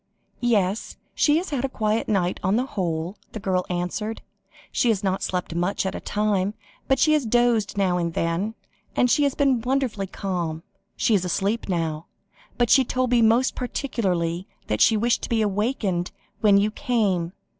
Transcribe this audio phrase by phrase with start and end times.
[0.43, 4.23] "Yes, she has had a quiet night on the whole," the girl answered;
[4.71, 6.55] "she has not slept much at a time,
[6.87, 8.55] but she has dozed now and then,
[8.95, 10.63] and she has been wonderfully calm.
[10.95, 12.07] She is asleep now,
[12.57, 16.09] but she told me most particularly that she wished to be awakened
[16.39, 17.33] when you came.